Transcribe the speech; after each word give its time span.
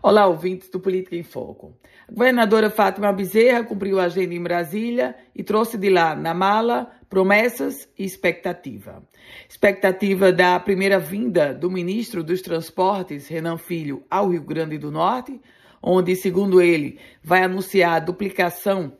Olá, 0.00 0.28
ouvintes 0.28 0.68
do 0.68 0.78
Política 0.78 1.16
em 1.16 1.24
Foco. 1.24 1.74
A 2.08 2.12
governadora 2.12 2.70
Fátima 2.70 3.12
Bezerra 3.12 3.64
cumpriu 3.64 3.98
a 3.98 4.04
agenda 4.04 4.32
em 4.32 4.40
Brasília 4.40 5.16
e 5.34 5.42
trouxe 5.42 5.76
de 5.76 5.90
lá, 5.90 6.14
na 6.14 6.32
mala, 6.32 6.92
promessas 7.10 7.88
e 7.98 8.04
expectativa. 8.04 9.02
Expectativa 9.48 10.30
da 10.30 10.60
primeira 10.60 11.00
vinda 11.00 11.52
do 11.52 11.68
ministro 11.68 12.22
dos 12.22 12.40
Transportes, 12.42 13.26
Renan 13.26 13.58
Filho, 13.58 14.04
ao 14.08 14.28
Rio 14.28 14.42
Grande 14.42 14.78
do 14.78 14.92
Norte, 14.92 15.40
onde, 15.82 16.14
segundo 16.14 16.62
ele, 16.62 17.00
vai 17.20 17.42
anunciar 17.42 17.96
a 17.96 18.00
duplicação 18.00 18.96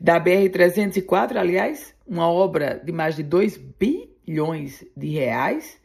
da 0.00 0.18
BR-304, 0.18 1.36
aliás, 1.36 1.94
uma 2.04 2.28
obra 2.28 2.82
de 2.84 2.90
mais 2.90 3.14
de 3.14 3.22
2 3.22 3.56
bilhões 3.56 4.84
de 4.96 5.10
reais 5.10 5.79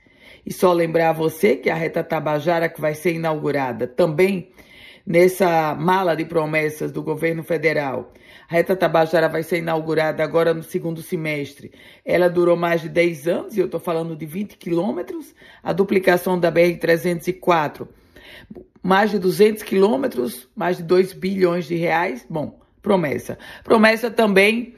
e 0.45 0.53
só 0.53 0.71
lembrar 0.71 1.09
a 1.09 1.13
você 1.13 1.55
que 1.55 1.69
a 1.69 1.75
reta 1.75 2.03
Tabajara, 2.03 2.69
que 2.69 2.79
vai 2.79 2.93
ser 2.93 3.13
inaugurada 3.13 3.87
também 3.87 4.49
nessa 5.05 5.75
mala 5.75 6.15
de 6.15 6.25
promessas 6.25 6.91
do 6.91 7.03
governo 7.03 7.43
federal. 7.43 8.13
A 8.49 8.53
reta 8.53 8.75
Tabajara 8.75 9.27
vai 9.27 9.43
ser 9.43 9.57
inaugurada 9.57 10.23
agora 10.23 10.53
no 10.53 10.63
segundo 10.63 11.01
semestre. 11.01 11.71
Ela 12.03 12.29
durou 12.29 12.55
mais 12.55 12.81
de 12.81 12.89
10 12.89 13.27
anos, 13.27 13.57
e 13.57 13.59
eu 13.59 13.65
estou 13.65 13.79
falando 13.79 14.15
de 14.15 14.25
20 14.25 14.57
quilômetros. 14.57 15.33
A 15.63 15.73
duplicação 15.73 16.39
da 16.39 16.51
BR-304, 16.51 17.87
mais 18.81 19.11
de 19.11 19.19
200 19.19 19.63
quilômetros, 19.63 20.47
mais 20.55 20.77
de 20.77 20.83
2 20.83 21.13
bilhões 21.13 21.65
de 21.65 21.75
reais. 21.75 22.25
Bom, 22.29 22.59
promessa. 22.81 23.37
Promessa 23.63 24.11
também 24.11 24.75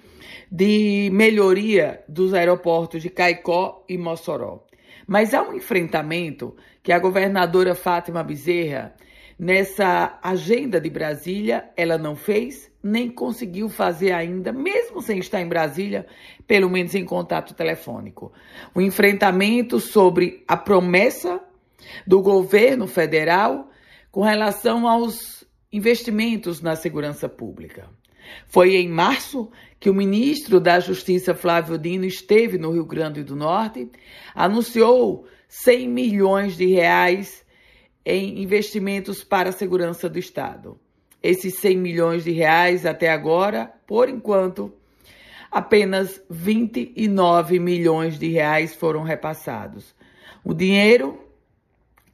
de 0.49 1.09
melhoria 1.11 2.01
dos 2.07 2.33
aeroportos 2.33 3.01
de 3.01 3.09
Caicó 3.09 3.83
e 3.89 3.97
Mossoró. 3.97 4.65
Mas 5.05 5.33
há 5.33 5.41
um 5.41 5.53
enfrentamento 5.53 6.55
que 6.83 6.91
a 6.91 6.99
governadora 6.99 7.75
Fátima 7.75 8.23
Bezerra, 8.23 8.93
nessa 9.37 10.19
agenda 10.21 10.81
de 10.81 10.89
Brasília, 10.89 11.69
ela 11.75 11.97
não 11.97 12.15
fez, 12.15 12.71
nem 12.81 13.09
conseguiu 13.09 13.69
fazer 13.69 14.11
ainda, 14.11 14.51
mesmo 14.51 15.01
sem 15.01 15.19
estar 15.19 15.41
em 15.41 15.47
Brasília, 15.47 16.05
pelo 16.45 16.69
menos 16.69 16.95
em 16.95 17.05
contato 17.05 17.53
telefônico. 17.53 18.31
O 18.73 18.81
enfrentamento 18.81 19.79
sobre 19.79 20.43
a 20.47 20.57
promessa 20.57 21.41
do 22.05 22.21
governo 22.21 22.87
federal 22.87 23.69
com 24.11 24.21
relação 24.21 24.87
aos 24.87 25.45
investimentos 25.71 26.61
na 26.61 26.75
segurança 26.75 27.29
pública. 27.29 27.89
Foi 28.47 28.75
em 28.75 28.89
março 28.89 29.49
que 29.79 29.89
o 29.89 29.93
ministro 29.93 30.59
da 30.59 30.79
Justiça, 30.79 31.35
Flávio 31.35 31.77
Dino, 31.77 32.05
esteve 32.05 32.57
no 32.57 32.71
Rio 32.71 32.85
Grande 32.85 33.23
do 33.23 33.35
Norte, 33.35 33.89
anunciou 34.33 35.27
100 35.47 35.87
milhões 35.87 36.57
de 36.57 36.65
reais 36.65 37.45
em 38.05 38.41
investimentos 38.41 39.23
para 39.23 39.49
a 39.49 39.53
segurança 39.53 40.09
do 40.09 40.17
Estado. 40.17 40.79
Esses 41.21 41.55
100 41.59 41.77
milhões 41.77 42.23
de 42.23 42.31
reais 42.31 42.85
até 42.85 43.09
agora, 43.09 43.71
por 43.85 44.07
enquanto, 44.07 44.73
apenas 45.51 46.21
29 46.29 47.59
milhões 47.59 48.17
de 48.17 48.29
reais 48.29 48.75
foram 48.75 49.03
repassados. 49.03 49.95
O 50.43 50.53
dinheiro 50.53 51.26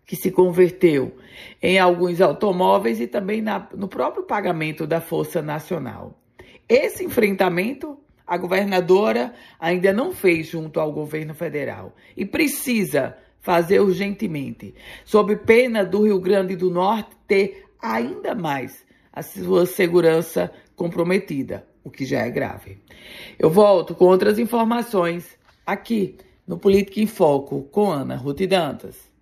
que 0.06 0.16
se 0.16 0.32
converteu 0.32 1.16
em 1.62 1.80
alguns 1.80 2.22
automóveis 2.22 3.00
e 3.00 3.08
também 3.08 3.42
na, 3.42 3.68
no 3.76 3.88
próprio 3.88 4.24
pagamento 4.24 4.86
da 4.86 5.00
Força 5.00 5.42
Nacional. 5.42 6.20
Esse 6.68 7.04
enfrentamento 7.04 7.98
a 8.26 8.38
governadora 8.38 9.34
ainda 9.60 9.92
não 9.92 10.14
fez 10.14 10.48
junto 10.48 10.80
ao 10.80 10.92
governo 10.92 11.34
federal 11.34 11.94
e 12.16 12.26
precisa 12.26 13.18
fazer 13.40 13.82
urgentemente, 13.82 14.74
sob 15.04 15.36
pena 15.36 15.84
do 15.84 16.04
Rio 16.04 16.20
Grande 16.20 16.56
do 16.56 16.70
Norte 16.70 17.10
ter 17.28 17.66
ainda 17.82 18.34
mais 18.34 18.86
a 19.12 19.22
sua 19.22 19.66
segurança 19.66 20.52
comprometida, 20.76 21.68
o 21.84 21.92
que 21.92 22.06
já 22.06 22.22
é 22.22 22.30
grave. 22.32 22.78
Eu 23.38 23.50
volto 23.50 23.94
com 23.94 24.06
outras 24.06 24.40
informações 24.40 25.38
aqui 25.66 26.18
no 26.48 26.58
Política 26.58 27.02
em 27.02 27.08
Foco 27.08 27.64
com 27.64 27.92
Ana 27.92 28.16
Ruth 28.16 28.48
Dantas. 28.48 29.13